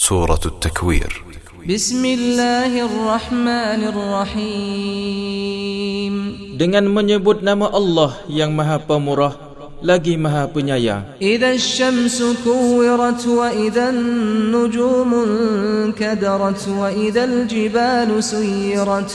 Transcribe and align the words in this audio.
سورة 0.00 0.40
التكوير 0.46 1.24
بسم 1.68 2.04
الله 2.04 2.72
الرحمن 2.88 3.80
الرحيم 3.92 6.14
dengan 6.56 6.88
menyebut 6.88 7.44
nama 7.44 7.68
Allah 7.68 8.16
yang 8.26 8.56
Maha 8.56 8.80
Pemurah 8.80 9.36
lagi 9.84 10.16
Maha 10.16 10.48
Penyayang. 10.48 11.04
إذا 11.20 11.52
الشمس 11.52 12.16
كورت 12.42 13.26
وإذا 13.28 13.88
النجوم 13.92 15.10
انكدرت 15.14 16.62
وإذا 16.68 17.24
الجبال 17.24 18.24
سيرت 18.24 19.10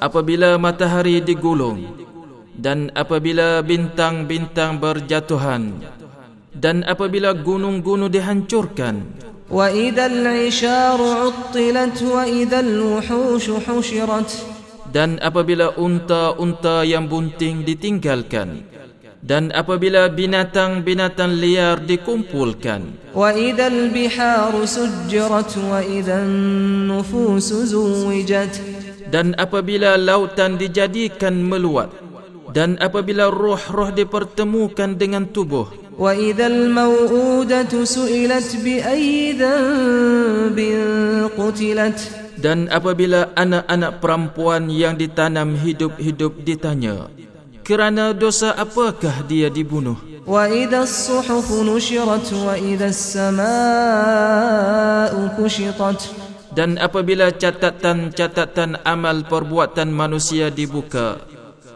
Apabila 0.00 0.58
matahari 0.58 1.20
digulung 1.20 1.92
dan 2.56 2.88
apabila 2.96 3.60
bintang-bintang 3.60 4.80
berjatuhan 4.80 5.76
dan 6.56 6.80
apabila 6.88 7.36
gunung-gunung 7.36 8.08
dihancurkan 8.08 9.04
dan 14.87 15.09
apabila 15.23 15.67
unta-unta 15.79 16.83
yang 16.83 17.07
bunting 17.07 17.63
ditinggalkan 17.63 18.77
dan 19.27 19.49
apabila 19.51 20.07
binatang-binatang 20.07 21.41
liar 21.41 21.81
dikumpulkan 21.83 22.81
dan 29.07 29.27
apabila 29.35 29.91
lautan 29.97 30.51
dijadikan 30.55 31.35
meluat 31.43 31.89
dan 32.53 32.79
apabila 32.79 33.27
roh-roh 33.27 33.89
dipertemukan 33.91 34.95
dengan 34.95 35.27
tubuh 35.27 35.86
وإذا 35.98 36.46
الموءودة 36.46 37.84
سئلت 37.84 38.56
بأي 38.64 39.32
ذنب 39.36 40.58
قتلت 41.38 41.98
dan 42.42 42.66
apabila 42.74 43.30
anak-anak 43.38 44.02
perempuan 44.02 44.66
yang 44.66 44.98
ditanam 44.98 45.54
hidup-hidup 45.54 46.42
ditanya 46.42 47.06
kerana 47.62 48.10
dosa 48.10 48.50
apakah 48.56 49.22
dia 49.30 49.46
dibunuh 49.46 49.94
وإذا 50.26 50.86
الصحف 50.86 51.50
نشرت 51.50 52.32
وإذا 52.46 52.86
السماء 52.94 53.42
كشطت 55.38 56.00
dan 56.52 56.76
apabila 56.76 57.32
catatan-catatan 57.32 58.76
amal 58.84 59.24
perbuatan 59.24 59.88
manusia 59.88 60.52
dibuka 60.52 61.16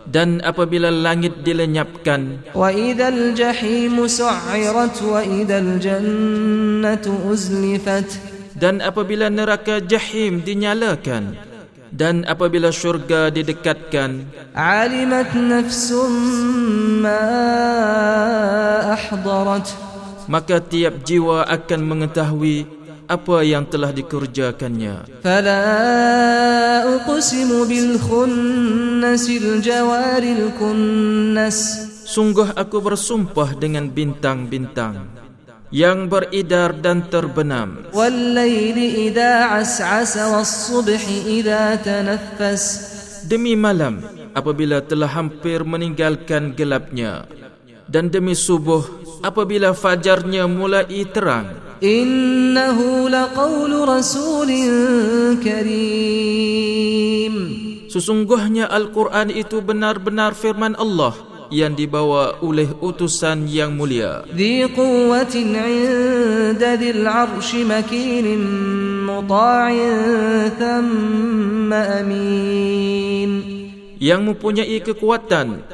dan 0.09 0.41
apabila 0.41 0.89
langit 0.89 1.45
dilenyapkan 1.45 2.41
wa 2.57 2.73
idzal 2.73 3.37
jahim 3.37 4.01
su'irat 4.09 4.95
wa 5.05 5.21
idzal 5.21 5.77
jannatu 5.77 7.13
uzlifat. 7.29 8.07
dan 8.57 8.81
apabila 8.81 9.29
neraka 9.29 9.77
jahim 9.83 10.41
dinyalakan 10.41 11.37
dan 11.91 12.23
apabila 12.25 12.71
syurga 12.71 13.29
didekatkan 13.29 14.25
alimat 14.57 15.29
nafsum 15.35 16.13
ma 17.03 17.25
ahdarat. 18.95 19.67
maka 20.31 20.63
tiap 20.63 21.03
jiwa 21.05 21.45
akan 21.45 21.81
mengetahui 21.83 22.80
apa 23.11 23.43
yang 23.43 23.67
telah 23.67 23.91
dikerjakannya. 23.91 25.19
Fala 25.19 25.59
uqsimu 26.95 27.67
bil 27.67 27.99
khunnasil 27.99 29.59
jawaril 29.59 30.55
kunnas. 30.55 31.91
Sungguh 32.07 32.55
aku 32.55 32.79
bersumpah 32.79 33.55
dengan 33.59 33.91
bintang-bintang 33.91 35.11
yang 35.71 36.11
beredar 36.11 36.75
dan 36.75 37.07
terbenam. 37.07 37.87
Wallaili 37.95 39.07
idza 39.07 39.59
as'asa 39.59 40.31
was-subhi 40.31 41.39
idza 41.39 41.79
tanaffas. 41.79 42.63
Demi 43.27 43.55
malam 43.55 44.03
apabila 44.35 44.83
telah 44.83 45.07
hampir 45.07 45.63
meninggalkan 45.63 46.51
gelapnya 46.51 47.27
dan 47.87 48.11
demi 48.11 48.35
subuh 48.35 48.83
apabila 49.23 49.71
fajarnya 49.71 50.47
mulai 50.51 51.07
terang. 51.07 51.70
إنه 51.82 53.08
لقول 53.08 53.72
رسول 53.88 54.50
كريم 55.44 57.34
sesungguhnya 57.86 58.68
Al-Quran 58.68 59.32
itu 59.32 59.64
benar-benar 59.64 60.36
firman 60.36 60.76
Allah 60.76 61.16
yang 61.48 61.78
dibawa 61.78 62.42
oleh 62.42 62.68
utusan 62.82 63.46
yang 63.46 63.72
mulia 63.78 64.26
ذي 64.34 64.64
قوة 64.74 65.34
عند 65.36 66.62
ذي 66.62 66.90
العرش 66.90 67.50
مكين 67.64 68.26
مطاع 69.06 69.70
ثم 70.58 71.70
أمين 71.72 73.30
yang 73.96 74.20
mempunyai 74.28 74.76
kekuatan 74.84 75.64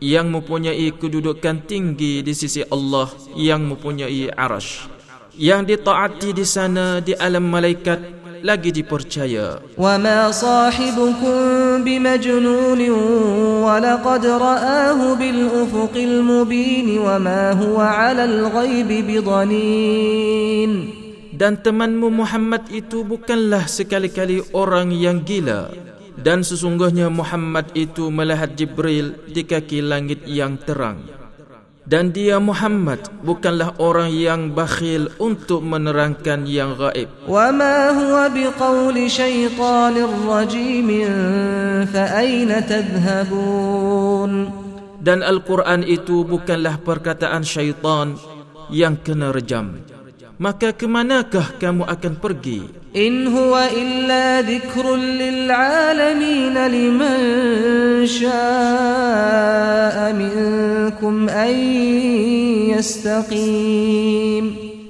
yang 0.00 0.26
mempunyai 0.32 0.90
kedudukan 0.96 1.60
tinggi 1.68 2.24
di 2.24 2.32
sisi 2.32 2.64
Allah 2.66 3.12
yang 3.36 3.62
mempunyai 3.68 4.32
arash 4.32 4.93
yang 5.35 5.67
ditaati 5.67 6.31
di 6.31 6.45
sana 6.47 7.03
di 7.03 7.11
alam 7.15 7.47
malaikat 7.47 7.99
lagi 8.45 8.69
dipercaya. 8.69 9.57
Wa 9.73 9.97
ma 9.97 10.29
sahibukum 10.29 11.81
bimajnun 11.81 12.81
wa 13.65 13.81
laqad 13.81 14.21
ra'ahu 14.21 15.17
bil 15.17 15.41
ufuqil 15.65 16.21
mubin 16.21 17.01
wa 17.01 17.17
ma 17.17 17.57
huwa 17.57 17.89
'ala 17.89 18.29
al 18.29 18.53
bidanin. 18.85 20.71
Dan 21.35 21.59
temanmu 21.59 22.07
Muhammad 22.15 22.71
itu 22.71 23.03
bukanlah 23.03 23.67
sekali-kali 23.67 24.55
orang 24.55 24.95
yang 24.95 25.19
gila. 25.19 25.67
Dan 26.15 26.47
sesungguhnya 26.47 27.11
Muhammad 27.11 27.75
itu 27.75 28.07
melihat 28.07 28.55
Jibril 28.55 29.19
di 29.27 29.43
kaki 29.43 29.83
langit 29.83 30.23
yang 30.23 30.55
terang 30.55 31.24
dan 31.85 32.09
dia 32.09 32.41
Muhammad 32.41 32.97
bukanlah 33.21 33.77
orang 33.77 34.09
yang 34.09 34.57
bakhil 34.57 35.13
untuk 35.21 35.61
menerangkan 35.61 36.49
yang 36.49 36.73
gaib. 36.73 37.09
Wa 37.29 37.53
ma 37.53 37.93
huwa 37.93 38.25
biqauli 38.29 39.05
syaitanir 39.05 40.09
rajim 40.25 40.89
fa 41.89 42.03
ayna 42.21 42.65
tadhhabun. 42.65 44.49
Dan 45.05 45.21
Al-Quran 45.21 45.85
itu 45.85 46.25
bukanlah 46.25 46.81
perkataan 46.81 47.45
syaitan 47.45 48.17
yang 48.73 48.97
kena 48.97 49.29
rejam 49.29 49.77
maka 50.41 50.73
kemanakah 50.75 51.55
kamu 51.59 51.83
akan 51.87 52.15
pergi? 52.19 52.67
In 52.95 53.27
huwa 53.27 53.67
illa 53.71 54.41
dhikrun 54.43 55.19
lil 55.19 55.51
alamin 55.51 56.55
liman 56.55 57.21
syaa'a 58.07 60.15
minkum 60.15 61.27
an 61.27 61.55
yastaqim. 62.71 64.43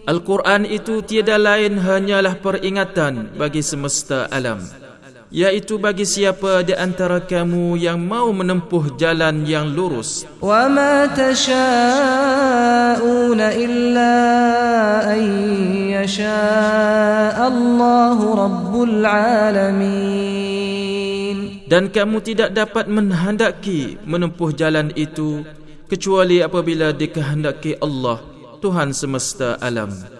Al-Quran 0.05 0.69
itu 0.69 1.01
tiada 1.01 1.41
lain 1.41 1.81
hanyalah 1.81 2.37
peringatan 2.37 3.33
bagi 3.33 3.65
semesta 3.65 4.29
alam 4.29 4.84
yaitu 5.33 5.81
bagi 5.81 6.05
siapa 6.05 6.61
di 6.61 6.73
antara 6.77 7.19
kamu 7.21 7.75
yang 7.81 8.01
mau 8.01 8.29
menempuh 8.29 8.93
jalan 8.97 9.45
yang 9.45 9.73
lurus. 9.73 10.25
Wa 10.41 10.69
ma 10.69 11.09
tasha'una 11.09 11.55
illa 13.57 14.13
an 15.05 15.21
yasha 15.89 16.37
Allah 17.35 18.17
rabbul 18.17 19.05
alamin. 19.05 20.15
Dan 21.65 21.89
kamu 21.89 22.21
tidak 22.21 22.53
dapat 22.53 22.85
menghendaki 22.85 23.97
menempuh 24.05 24.53
jalan 24.53 24.93
itu 24.93 25.41
kecuali 25.89 26.45
apabila 26.45 26.93
dikehendaki 26.93 27.81
Allah 27.81 28.21
Tuhan 28.61 28.93
semesta 28.93 29.57
alam. 29.57 30.14